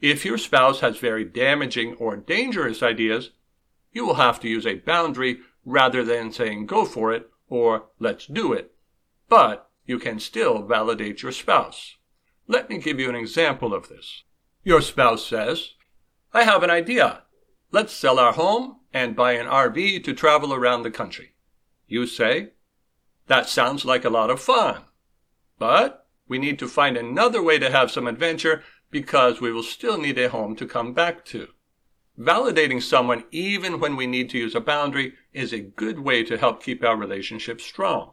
If 0.00 0.24
your 0.24 0.38
spouse 0.38 0.80
has 0.80 0.98
very 0.98 1.24
damaging 1.24 1.94
or 1.94 2.16
dangerous 2.16 2.82
ideas, 2.82 3.30
you 3.92 4.06
will 4.06 4.14
have 4.14 4.38
to 4.40 4.48
use 4.48 4.66
a 4.66 4.74
boundary 4.74 5.40
rather 5.64 6.04
than 6.04 6.30
saying 6.30 6.66
go 6.66 6.84
for 6.84 7.12
it 7.12 7.28
or 7.48 7.86
let's 7.98 8.26
do 8.26 8.52
it. 8.52 8.72
But 9.28 9.65
you 9.86 9.98
can 9.98 10.18
still 10.18 10.62
validate 10.62 11.22
your 11.22 11.32
spouse. 11.32 11.96
Let 12.48 12.68
me 12.68 12.78
give 12.78 13.00
you 13.00 13.08
an 13.08 13.14
example 13.14 13.72
of 13.72 13.88
this. 13.88 14.24
Your 14.62 14.80
spouse 14.80 15.24
says, 15.26 15.70
I 16.32 16.42
have 16.42 16.62
an 16.62 16.70
idea. 16.70 17.22
Let's 17.70 17.92
sell 17.92 18.18
our 18.18 18.32
home 18.32 18.80
and 18.92 19.16
buy 19.16 19.32
an 19.32 19.46
RV 19.46 20.04
to 20.04 20.12
travel 20.12 20.52
around 20.52 20.82
the 20.82 20.90
country. 20.90 21.34
You 21.86 22.06
say, 22.06 22.50
that 23.26 23.48
sounds 23.48 23.84
like 23.84 24.04
a 24.04 24.10
lot 24.10 24.30
of 24.30 24.40
fun. 24.40 24.82
But 25.58 26.06
we 26.28 26.38
need 26.38 26.58
to 26.58 26.68
find 26.68 26.96
another 26.96 27.42
way 27.42 27.58
to 27.58 27.70
have 27.70 27.90
some 27.90 28.06
adventure 28.06 28.62
because 28.90 29.40
we 29.40 29.52
will 29.52 29.62
still 29.62 29.98
need 29.98 30.18
a 30.18 30.28
home 30.28 30.56
to 30.56 30.66
come 30.66 30.92
back 30.92 31.24
to. 31.26 31.48
Validating 32.18 32.82
someone 32.82 33.24
even 33.30 33.78
when 33.78 33.94
we 33.94 34.06
need 34.06 34.30
to 34.30 34.38
use 34.38 34.54
a 34.54 34.60
boundary 34.60 35.14
is 35.32 35.52
a 35.52 35.60
good 35.60 35.98
way 35.98 36.24
to 36.24 36.38
help 36.38 36.62
keep 36.62 36.82
our 36.82 36.96
relationship 36.96 37.60
strong. 37.60 38.12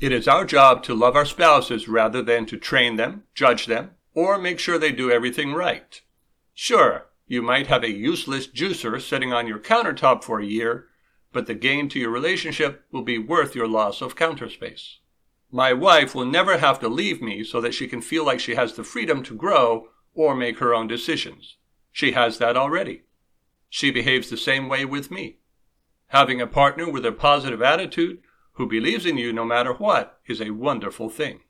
It 0.00 0.12
is 0.12 0.26
our 0.26 0.46
job 0.46 0.82
to 0.84 0.94
love 0.94 1.14
our 1.14 1.26
spouses 1.26 1.86
rather 1.86 2.22
than 2.22 2.46
to 2.46 2.56
train 2.56 2.96
them, 2.96 3.24
judge 3.34 3.66
them, 3.66 3.90
or 4.14 4.38
make 4.38 4.58
sure 4.58 4.78
they 4.78 4.92
do 4.92 5.10
everything 5.10 5.52
right. 5.52 6.00
Sure, 6.54 7.08
you 7.26 7.42
might 7.42 7.66
have 7.66 7.84
a 7.84 7.90
useless 7.90 8.46
juicer 8.46 8.98
sitting 8.98 9.34
on 9.34 9.46
your 9.46 9.58
countertop 9.58 10.24
for 10.24 10.40
a 10.40 10.46
year, 10.46 10.86
but 11.34 11.46
the 11.46 11.54
gain 11.54 11.90
to 11.90 11.98
your 11.98 12.08
relationship 12.08 12.82
will 12.90 13.02
be 13.02 13.18
worth 13.18 13.54
your 13.54 13.68
loss 13.68 14.00
of 14.00 14.16
counter 14.16 14.48
space. 14.48 15.00
My 15.52 15.74
wife 15.74 16.14
will 16.14 16.24
never 16.24 16.56
have 16.56 16.80
to 16.80 16.88
leave 16.88 17.20
me 17.20 17.44
so 17.44 17.60
that 17.60 17.74
she 17.74 17.86
can 17.86 18.00
feel 18.00 18.24
like 18.24 18.40
she 18.40 18.54
has 18.54 18.72
the 18.72 18.84
freedom 18.84 19.22
to 19.24 19.34
grow 19.34 19.88
or 20.14 20.34
make 20.34 20.60
her 20.60 20.72
own 20.72 20.86
decisions. 20.86 21.58
She 21.92 22.12
has 22.12 22.38
that 22.38 22.56
already. 22.56 23.02
She 23.68 23.90
behaves 23.90 24.30
the 24.30 24.38
same 24.38 24.66
way 24.66 24.86
with 24.86 25.10
me. 25.10 25.40
Having 26.06 26.40
a 26.40 26.46
partner 26.46 26.90
with 26.90 27.04
a 27.04 27.12
positive 27.12 27.60
attitude 27.60 28.22
who 28.60 28.66
believes 28.66 29.06
in 29.06 29.16
you 29.16 29.32
no 29.32 29.42
matter 29.42 29.72
what 29.72 30.20
is 30.26 30.38
a 30.38 30.50
wonderful 30.50 31.08
thing. 31.08 31.40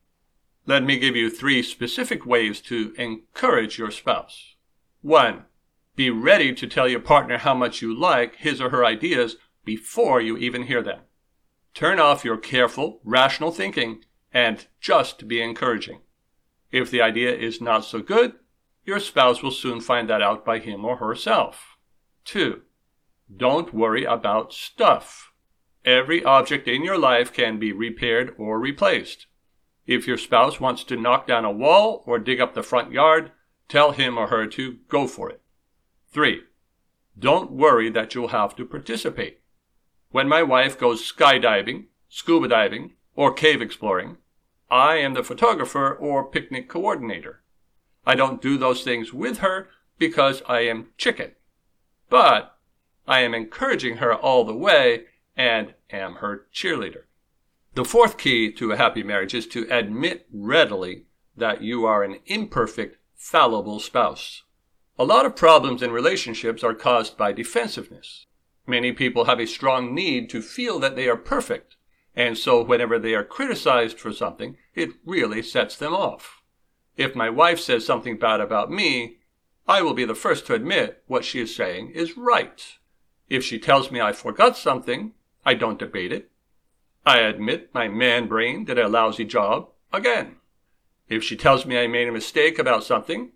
Let 0.65 0.81
me 0.81 0.97
give 0.97 1.13
you 1.13 1.29
three 1.29 1.61
specific 1.61 2.25
ways 2.25 2.61
to 2.61 2.93
encourage 2.97 3.77
your 3.77 3.91
spouse. 3.91 4.55
One, 5.01 5.43
be 5.97 6.09
ready 6.09 6.53
to 6.53 6.67
tell 6.67 6.87
your 6.87 7.01
partner 7.01 7.37
how 7.37 7.53
much 7.53 7.81
you 7.81 7.93
like 7.93 8.37
his 8.37 8.61
or 8.61 8.69
her 8.69 8.85
ideas 8.85 9.35
before 9.65 10.21
you 10.21 10.37
even 10.37 10.63
hear 10.63 10.81
them. 10.81 11.01
Turn 11.73 11.99
off 11.99 12.23
your 12.23 12.37
careful, 12.37 13.01
rational 13.03 13.51
thinking 13.51 14.05
and 14.33 14.65
just 14.79 15.27
be 15.27 15.41
encouraging. 15.41 15.99
If 16.71 16.89
the 16.89 17.01
idea 17.01 17.35
is 17.35 17.59
not 17.59 17.83
so 17.83 17.99
good, 18.01 18.35
your 18.85 19.01
spouse 19.01 19.43
will 19.43 19.51
soon 19.51 19.81
find 19.81 20.09
that 20.09 20.21
out 20.21 20.45
by 20.45 20.59
him 20.59 20.85
or 20.85 20.95
herself. 20.95 21.75
2. 22.23 22.61
Don't 23.35 23.73
worry 23.73 24.05
about 24.05 24.53
stuff. 24.53 25.30
Every 25.85 26.23
object 26.23 26.67
in 26.67 26.83
your 26.83 26.97
life 26.97 27.33
can 27.33 27.57
be 27.57 27.71
repaired 27.71 28.35
or 28.37 28.59
replaced. 28.59 29.25
If 29.87 30.07
your 30.07 30.17
spouse 30.17 30.59
wants 30.59 30.83
to 30.85 30.95
knock 30.95 31.25
down 31.25 31.43
a 31.43 31.51
wall 31.51 32.03
or 32.05 32.19
dig 32.19 32.39
up 32.39 32.53
the 32.53 32.61
front 32.63 32.91
yard, 32.91 33.31
tell 33.67 33.91
him 33.91 34.17
or 34.17 34.27
her 34.27 34.45
to 34.47 34.77
go 34.87 35.07
for 35.07 35.29
it. 35.29 35.41
3. 36.11 36.41
Don't 37.17 37.51
worry 37.51 37.89
that 37.89 38.13
you'll 38.13 38.29
have 38.29 38.55
to 38.57 38.65
participate. 38.65 39.39
When 40.11 40.27
my 40.27 40.43
wife 40.43 40.77
goes 40.77 41.01
skydiving, 41.01 41.85
scuba 42.09 42.47
diving, 42.47 42.93
or 43.15 43.33
cave 43.33 43.61
exploring, 43.61 44.17
I 44.69 44.95
am 44.95 45.13
the 45.13 45.23
photographer 45.23 45.93
or 45.93 46.29
picnic 46.29 46.69
coordinator. 46.69 47.41
I 48.05 48.15
don't 48.15 48.41
do 48.41 48.57
those 48.57 48.83
things 48.83 49.13
with 49.13 49.39
her 49.39 49.69
because 49.97 50.41
I 50.47 50.61
am 50.61 50.87
chicken. 50.97 51.31
But 52.09 52.57
I 53.07 53.21
am 53.21 53.33
encouraging 53.33 53.97
her 53.97 54.13
all 54.13 54.43
the 54.43 54.55
way 54.55 55.05
and 55.35 55.73
am 55.89 56.15
her 56.15 56.47
cheerleader. 56.53 57.03
The 57.73 57.85
fourth 57.85 58.17
key 58.17 58.51
to 58.53 58.71
a 58.71 58.77
happy 58.77 59.01
marriage 59.01 59.33
is 59.33 59.47
to 59.47 59.67
admit 59.69 60.27
readily 60.31 61.05
that 61.37 61.61
you 61.61 61.85
are 61.85 62.03
an 62.03 62.19
imperfect, 62.25 62.97
fallible 63.15 63.79
spouse. 63.79 64.43
A 64.99 65.05
lot 65.05 65.25
of 65.25 65.35
problems 65.35 65.81
in 65.81 65.91
relationships 65.91 66.63
are 66.63 66.73
caused 66.73 67.17
by 67.17 67.31
defensiveness. 67.31 68.25
Many 68.67 68.91
people 68.91 69.25
have 69.25 69.39
a 69.39 69.47
strong 69.47 69.95
need 69.95 70.29
to 70.31 70.41
feel 70.41 70.79
that 70.79 70.95
they 70.95 71.07
are 71.07 71.17
perfect, 71.17 71.77
and 72.15 72.37
so 72.37 72.61
whenever 72.61 72.99
they 72.99 73.15
are 73.15 73.23
criticized 73.23 73.99
for 73.99 74.11
something, 74.11 74.57
it 74.75 74.91
really 75.05 75.41
sets 75.41 75.77
them 75.77 75.93
off. 75.93 76.43
If 76.97 77.15
my 77.15 77.29
wife 77.29 77.59
says 77.59 77.85
something 77.85 78.17
bad 78.17 78.41
about 78.41 78.69
me, 78.69 79.17
I 79.67 79.81
will 79.81 79.93
be 79.93 80.05
the 80.05 80.13
first 80.13 80.45
to 80.47 80.53
admit 80.53 81.03
what 81.07 81.23
she 81.23 81.39
is 81.39 81.55
saying 81.55 81.91
is 81.91 82.17
right. 82.17 82.77
If 83.29 83.43
she 83.43 83.59
tells 83.59 83.91
me 83.91 84.01
I 84.01 84.11
forgot 84.11 84.57
something, 84.57 85.13
I 85.45 85.53
don't 85.55 85.79
debate 85.79 86.11
it. 86.11 86.31
I 87.05 87.19
admit 87.19 87.73
my 87.73 87.87
man 87.87 88.27
brain 88.27 88.63
did 88.63 88.77
a 88.77 88.87
lousy 88.87 89.25
job 89.25 89.69
again. 89.91 90.35
If 91.09 91.23
she 91.23 91.35
tells 91.35 91.65
me 91.65 91.77
I 91.77 91.87
made 91.87 92.07
a 92.07 92.11
mistake 92.11 92.59
about 92.59 92.83
something, 92.83 93.31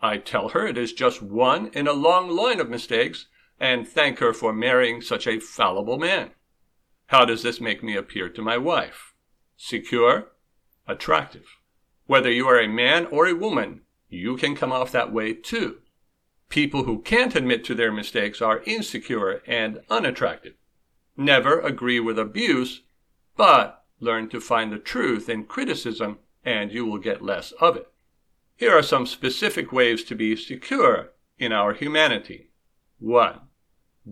I 0.00 0.18
tell 0.18 0.50
her 0.50 0.66
it 0.66 0.78
is 0.78 0.92
just 0.92 1.22
one 1.22 1.68
in 1.74 1.86
a 1.86 1.92
long 1.92 2.30
line 2.30 2.60
of 2.60 2.68
mistakes 2.68 3.26
and 3.60 3.86
thank 3.86 4.18
her 4.18 4.32
for 4.32 4.52
marrying 4.52 5.00
such 5.00 5.26
a 5.26 5.38
fallible 5.38 5.98
man. 5.98 6.30
How 7.06 7.24
does 7.24 7.42
this 7.42 7.60
make 7.60 7.82
me 7.82 7.96
appear 7.96 8.28
to 8.30 8.42
my 8.42 8.58
wife? 8.58 9.14
Secure, 9.56 10.32
attractive. 10.88 11.46
Whether 12.06 12.30
you 12.30 12.48
are 12.48 12.60
a 12.60 12.68
man 12.68 13.06
or 13.06 13.26
a 13.26 13.34
woman, 13.34 13.82
you 14.08 14.36
can 14.36 14.56
come 14.56 14.72
off 14.72 14.92
that 14.92 15.12
way 15.12 15.34
too. 15.34 15.78
People 16.48 16.84
who 16.84 17.00
can't 17.00 17.34
admit 17.34 17.64
to 17.64 17.74
their 17.74 17.92
mistakes 17.92 18.42
are 18.42 18.62
insecure 18.64 19.42
and 19.46 19.80
unattractive. 19.88 20.54
Never 21.16 21.60
agree 21.60 22.00
with 22.00 22.18
abuse, 22.18 22.82
but 23.36 23.84
learn 24.00 24.28
to 24.30 24.40
find 24.40 24.72
the 24.72 24.78
truth 24.78 25.28
in 25.28 25.44
criticism 25.44 26.18
and 26.44 26.72
you 26.72 26.84
will 26.84 26.98
get 26.98 27.22
less 27.22 27.52
of 27.52 27.76
it. 27.76 27.88
Here 28.56 28.76
are 28.76 28.82
some 28.82 29.06
specific 29.06 29.72
ways 29.72 30.04
to 30.04 30.14
be 30.14 30.36
secure 30.36 31.12
in 31.38 31.52
our 31.52 31.72
humanity. 31.72 32.50
1. 32.98 33.40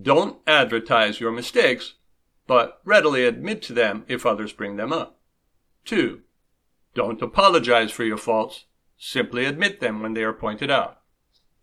Don't 0.00 0.38
advertise 0.46 1.20
your 1.20 1.32
mistakes, 1.32 1.94
but 2.46 2.80
readily 2.84 3.24
admit 3.24 3.62
to 3.62 3.72
them 3.72 4.04
if 4.08 4.24
others 4.24 4.52
bring 4.52 4.76
them 4.76 4.92
up. 4.92 5.20
2. 5.84 6.22
Don't 6.94 7.22
apologize 7.22 7.90
for 7.90 8.04
your 8.04 8.16
faults, 8.16 8.64
simply 8.96 9.44
admit 9.44 9.80
them 9.80 10.00
when 10.00 10.14
they 10.14 10.22
are 10.22 10.32
pointed 10.32 10.70
out. 10.70 11.00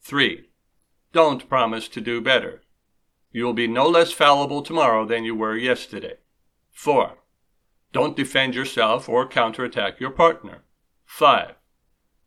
3. 0.01 0.50
Don't 1.12 1.50
promise 1.50 1.88
to 1.89 2.01
do 2.01 2.22
better. 2.22 2.62
You 3.31 3.45
will 3.45 3.53
be 3.53 3.67
no 3.67 3.88
less 3.88 4.12
fallible 4.12 4.62
tomorrow 4.62 5.05
than 5.05 5.24
you 5.24 5.36
were 5.36 5.55
yesterday. 5.55 6.17
4. 6.71 7.17
Don't 7.91 8.15
defend 8.15 8.55
yourself 8.55 9.07
or 9.07 9.27
counterattack 9.27 10.00
your 10.00 10.12
partner. 10.12 10.63
5. 11.05 11.55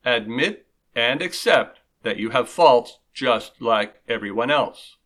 Admit 0.05 0.67
and 0.95 1.23
accept 1.23 1.81
that 2.03 2.19
you 2.19 2.31
have 2.31 2.49
faults 2.49 2.99
just 3.15 3.61
like 3.61 4.01
everyone 4.09 4.51
else. 4.51 4.97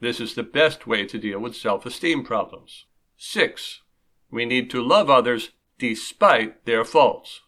This 0.00 0.20
is 0.20 0.34
the 0.34 0.42
best 0.42 0.86
way 0.86 1.04
to 1.06 1.18
deal 1.18 1.40
with 1.40 1.56
self-esteem 1.56 2.24
problems. 2.24 2.86
6. 3.16 3.82
We 4.30 4.44
need 4.44 4.70
to 4.70 4.82
love 4.82 5.10
others 5.10 5.50
despite 5.78 6.64
their 6.64 6.84
faults. 6.84 7.40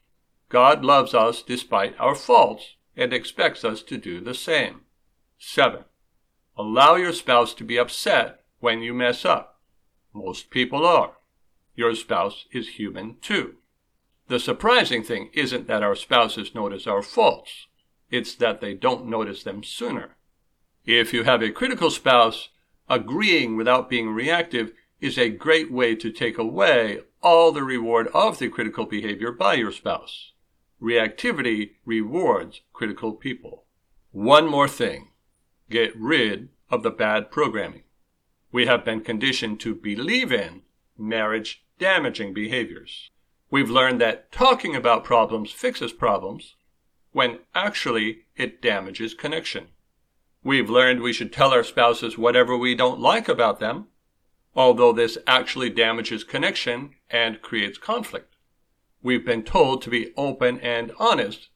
God 0.49 0.85
loves 0.85 1.15
us 1.15 1.43
despite 1.43 1.99
our 1.99 2.15
faults 2.15 2.77
and 2.97 3.13
expects 3.13 3.65
us 3.65 3.83
to 3.85 3.97
do 3.97 4.21
the 4.21 4.35
same. 4.35 4.81
7. 5.39 5.85
Allow 6.61 6.97
your 6.97 7.15
spouse 7.15 7.55
to 7.55 7.65
be 7.65 7.79
upset 7.79 8.43
when 8.59 8.83
you 8.83 8.93
mess 8.93 9.25
up. 9.25 9.63
Most 10.13 10.51
people 10.51 10.85
are. 10.85 11.17
Your 11.75 11.95
spouse 11.95 12.45
is 12.53 12.77
human 12.77 13.17
too. 13.23 13.55
The 14.29 14.39
surprising 14.39 15.03
thing 15.03 15.31
isn't 15.33 15.69
that 15.69 15.83
our 15.83 15.95
spouses 15.95 16.55
notice 16.55 16.87
our 16.87 17.01
faults, 17.01 17.69
it's 18.11 18.35
that 18.35 18.61
they 18.61 18.75
don't 18.75 19.07
notice 19.07 19.43
them 19.43 19.65
sooner. 19.65 20.19
If 20.85 21.15
you 21.15 21.25
have 21.25 21.41
a 21.41 21.51
critical 21.51 21.91
spouse, 21.91 22.51
agreeing 22.91 23.57
without 23.57 23.89
being 23.89 24.11
reactive 24.11 24.73
is 25.01 25.17
a 25.17 25.31
great 25.31 25.73
way 25.73 25.95
to 25.95 26.13
take 26.13 26.37
away 26.37 27.01
all 27.23 27.53
the 27.53 27.65
reward 27.65 28.09
of 28.09 28.39
the 28.39 28.51
critical 28.51 28.85
behavior 28.85 29.33
by 29.33 29.55
your 29.55 29.73
spouse. 29.73 30.33
Reactivity 30.79 31.77
rewards 31.87 32.61
critical 32.75 33.15
people. 33.15 33.65
One 34.13 34.47
more 34.47 34.69
thing 34.69 35.10
get 35.71 35.97
rid 35.97 36.49
of 36.71 36.83
the 36.83 36.91
bad 36.91 37.31
programming. 37.31 37.85
We 38.53 38.67
have 38.67 38.85
been 38.85 39.01
conditioned 39.01 39.61
to 39.61 39.75
believe 39.75 40.33
in 40.33 40.63
marriage 40.99 41.65
damaging 41.79 42.35
behaviors. 42.35 43.11
We've 43.51 43.71
learned 43.71 44.01
that 44.01 44.31
talking 44.31 44.77
about 44.77 45.05
problems 45.05 45.51
fixes 45.53 45.93
problems 45.93 46.57
when 47.13 47.39
actually 47.55 48.27
it 48.37 48.61
damages 48.61 49.15
connection. 49.15 49.69
We've 50.43 50.71
learned 50.71 51.01
we 51.01 51.13
should 51.13 51.33
tell 51.33 51.53
our 51.53 51.65
spouses 51.65 52.17
whatever 52.17 52.57
we 52.57 52.75
don't 52.75 53.01
like 53.01 53.29
about 53.29 53.61
them, 53.61 53.89
although 54.55 54.93
this 54.93 55.19
actually 55.27 55.71
damages 55.71 56.25
connection 56.25 56.95
and 57.11 57.43
creates 57.43 57.79
conflict. 57.79 58.37
We've 59.03 59.25
been 59.25 59.43
told 59.43 59.83
to 59.83 59.91
be 59.91 60.13
open 60.17 60.61
and 60.61 60.93
honest 60.99 61.49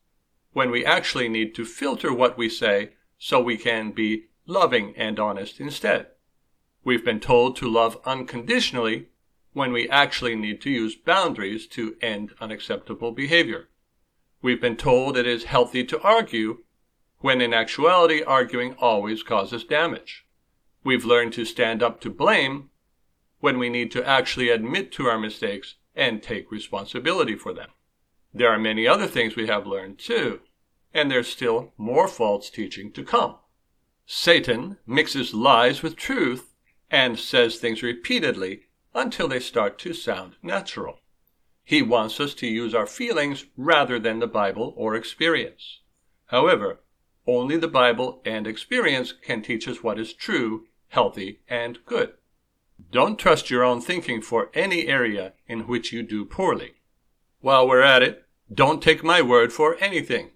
when 0.52 0.70
we 0.70 0.84
actually 0.84 1.28
need 1.28 1.54
to 1.56 1.64
filter 1.64 2.12
what 2.12 2.38
we 2.38 2.48
say 2.48 2.90
so 3.24 3.40
we 3.40 3.56
can 3.56 3.90
be 3.90 4.24
loving 4.46 4.92
and 4.98 5.18
honest 5.18 5.58
instead. 5.58 6.08
We've 6.84 7.02
been 7.02 7.20
told 7.20 7.56
to 7.56 7.66
love 7.66 7.96
unconditionally 8.04 9.06
when 9.54 9.72
we 9.72 9.88
actually 9.88 10.36
need 10.36 10.60
to 10.60 10.70
use 10.70 10.94
boundaries 10.94 11.66
to 11.68 11.96
end 12.02 12.34
unacceptable 12.38 13.12
behavior. 13.12 13.70
We've 14.42 14.60
been 14.60 14.76
told 14.76 15.16
it 15.16 15.26
is 15.26 15.44
healthy 15.44 15.84
to 15.84 16.02
argue 16.02 16.64
when 17.20 17.40
in 17.40 17.54
actuality 17.54 18.22
arguing 18.22 18.74
always 18.78 19.22
causes 19.22 19.64
damage. 19.64 20.26
We've 20.84 21.06
learned 21.06 21.32
to 21.32 21.46
stand 21.46 21.82
up 21.82 22.02
to 22.02 22.10
blame 22.10 22.68
when 23.40 23.58
we 23.58 23.70
need 23.70 23.90
to 23.92 24.06
actually 24.06 24.50
admit 24.50 24.92
to 24.92 25.06
our 25.06 25.18
mistakes 25.18 25.76
and 25.96 26.22
take 26.22 26.52
responsibility 26.52 27.36
for 27.36 27.54
them. 27.54 27.70
There 28.34 28.50
are 28.50 28.58
many 28.58 28.86
other 28.86 29.06
things 29.06 29.34
we 29.34 29.46
have 29.46 29.66
learned 29.66 29.98
too, 29.98 30.40
and 30.94 31.10
there's 31.10 31.28
still 31.28 31.74
more 31.76 32.08
false 32.08 32.48
teaching 32.48 32.92
to 32.92 33.02
come. 33.02 33.36
Satan 34.06 34.78
mixes 34.86 35.34
lies 35.34 35.82
with 35.82 35.96
truth 35.96 36.54
and 36.90 37.18
says 37.18 37.56
things 37.56 37.82
repeatedly 37.82 38.62
until 38.94 39.26
they 39.26 39.40
start 39.40 39.78
to 39.80 39.92
sound 39.92 40.36
natural. 40.42 41.00
He 41.64 41.82
wants 41.82 42.20
us 42.20 42.34
to 42.34 42.46
use 42.46 42.74
our 42.74 42.86
feelings 42.86 43.46
rather 43.56 43.98
than 43.98 44.20
the 44.20 44.26
Bible 44.26 44.72
or 44.76 44.94
experience. 44.94 45.80
However, 46.26 46.80
only 47.26 47.56
the 47.56 47.68
Bible 47.68 48.20
and 48.24 48.46
experience 48.46 49.12
can 49.12 49.42
teach 49.42 49.66
us 49.66 49.82
what 49.82 49.98
is 49.98 50.12
true, 50.12 50.66
healthy, 50.88 51.40
and 51.48 51.78
good. 51.86 52.12
Don't 52.92 53.18
trust 53.18 53.50
your 53.50 53.64
own 53.64 53.80
thinking 53.80 54.20
for 54.20 54.50
any 54.52 54.86
area 54.86 55.32
in 55.48 55.60
which 55.66 55.92
you 55.92 56.02
do 56.02 56.24
poorly. 56.24 56.74
While 57.40 57.66
we're 57.66 57.80
at 57.80 58.02
it, 58.02 58.24
don't 58.52 58.82
take 58.82 59.02
my 59.02 59.22
word 59.22 59.52
for 59.52 59.76
anything. 59.80 60.30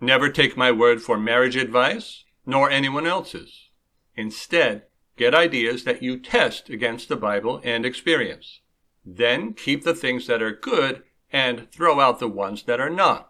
Never 0.00 0.28
take 0.28 0.56
my 0.56 0.70
word 0.70 1.02
for 1.02 1.18
marriage 1.18 1.56
advice, 1.56 2.24
nor 2.46 2.70
anyone 2.70 3.06
else's. 3.06 3.70
Instead, 4.16 4.84
get 5.16 5.34
ideas 5.34 5.84
that 5.84 6.02
you 6.02 6.18
test 6.18 6.70
against 6.70 7.08
the 7.08 7.16
Bible 7.16 7.60
and 7.64 7.84
experience. 7.84 8.60
Then 9.04 9.54
keep 9.54 9.84
the 9.84 9.94
things 9.94 10.26
that 10.26 10.42
are 10.42 10.52
good 10.52 11.02
and 11.32 11.70
throw 11.70 12.00
out 12.00 12.20
the 12.20 12.28
ones 12.28 12.62
that 12.64 12.80
are 12.80 12.90
not 12.90 13.28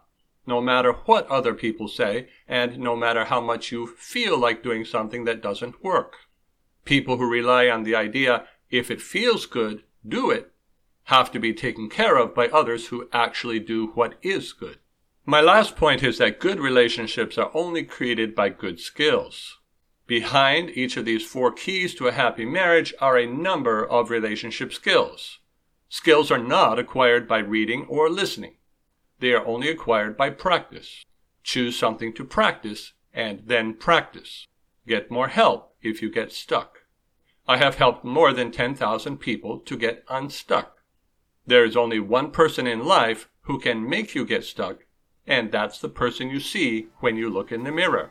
no 0.49 0.59
matter 0.59 0.91
what 0.91 1.27
other 1.27 1.53
people 1.53 1.87
say, 1.87 2.27
and 2.47 2.79
no 2.79 2.95
matter 2.95 3.25
how 3.25 3.39
much 3.39 3.71
you 3.71 3.85
feel 3.85 4.37
like 4.37 4.63
doing 4.63 4.83
something 4.83 5.23
that 5.23 5.43
doesn't 5.43 5.83
work. 5.83 6.15
People 6.83 7.17
who 7.17 7.29
rely 7.29 7.69
on 7.69 7.83
the 7.83 7.95
idea, 7.95 8.45
if 8.71 8.89
it 8.89 9.01
feels 9.01 9.45
good, 9.45 9.83
do 10.05 10.31
it, 10.31 10.51
have 11.03 11.31
to 11.31 11.39
be 11.39 11.53
taken 11.53 11.87
care 11.87 12.17
of 12.17 12.33
by 12.33 12.47
others 12.47 12.87
who 12.87 13.07
actually 13.13 13.59
do 13.59 13.87
what 13.93 14.15
is 14.23 14.51
good. 14.51 14.79
My 15.29 15.41
last 15.41 15.75
point 15.75 16.01
is 16.01 16.17
that 16.17 16.39
good 16.39 16.59
relationships 16.59 17.37
are 17.37 17.51
only 17.53 17.83
created 17.83 18.33
by 18.33 18.49
good 18.49 18.79
skills. 18.79 19.59
Behind 20.07 20.71
each 20.71 20.97
of 20.97 21.05
these 21.05 21.23
four 21.23 21.51
keys 21.51 21.93
to 21.95 22.07
a 22.07 22.13
happy 22.13 22.45
marriage 22.45 22.95
are 22.99 23.15
a 23.15 23.27
number 23.27 23.87
of 23.87 24.09
relationship 24.09 24.73
skills. 24.73 25.37
Skills 25.87 26.31
are 26.31 26.39
not 26.39 26.79
acquired 26.79 27.27
by 27.27 27.37
reading 27.37 27.85
or 27.87 28.09
listening. 28.09 28.55
They 29.19 29.31
are 29.33 29.45
only 29.45 29.69
acquired 29.69 30.17
by 30.17 30.31
practice. 30.31 31.05
Choose 31.43 31.77
something 31.77 32.11
to 32.13 32.25
practice 32.25 32.93
and 33.13 33.43
then 33.45 33.75
practice. 33.75 34.47
Get 34.87 35.11
more 35.11 35.27
help 35.27 35.75
if 35.83 36.01
you 36.01 36.09
get 36.09 36.31
stuck. 36.31 36.79
I 37.47 37.57
have 37.57 37.75
helped 37.75 38.03
more 38.03 38.33
than 38.33 38.49
10,000 38.49 39.19
people 39.19 39.59
to 39.59 39.77
get 39.77 40.03
unstuck. 40.09 40.79
There 41.45 41.65
is 41.65 41.77
only 41.77 41.99
one 41.99 42.31
person 42.31 42.65
in 42.65 42.83
life 42.83 43.29
who 43.41 43.59
can 43.59 43.87
make 43.87 44.15
you 44.15 44.25
get 44.25 44.43
stuck, 44.43 44.85
and 45.29 45.51
that's 45.51 45.79
the 45.79 45.87
person 45.87 46.29
you 46.29 46.39
see 46.39 46.87
when 46.99 47.15
you 47.15 47.29
look 47.29 47.51
in 47.51 47.63
the 47.63 47.71
mirror. 47.71 48.09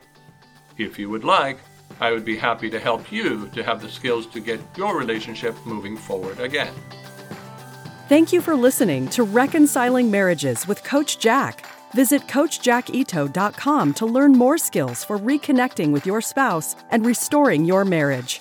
If 0.78 0.98
you 0.98 1.11
would 1.11 1.24
like, 1.24 1.59
I 2.00 2.12
would 2.12 2.24
be 2.24 2.37
happy 2.37 2.70
to 2.70 2.78
help 2.78 3.11
you 3.11 3.48
to 3.48 3.62
have 3.64 3.83
the 3.83 3.88
skills 3.88 4.26
to 4.28 4.40
get 4.40 4.61
your 4.76 4.96
relationship 4.96 5.54
moving 5.66 5.96
forward 5.96 6.38
again. 6.38 6.72
Thank 8.09 8.33
you 8.33 8.40
for 8.40 8.54
listening 8.54 9.09
to 9.11 9.24
Reconciling 9.24 10.11
Marriages 10.11 10.66
with 10.66 10.83
Coach 10.85 11.18
Jack. 11.18 11.66
Visit 11.92 12.22
CoachJackIto.com 12.22 13.94
to 13.94 14.07
learn 14.07 14.33
more 14.33 14.59
skills 14.59 15.04
for 15.04 15.18
reconnecting 15.18 15.90
with 15.90 16.07
your 16.07 16.20
spouse 16.20 16.76
and 16.90 17.04
restoring 17.04 17.64
your 17.64 17.85
marriage. 17.85 18.40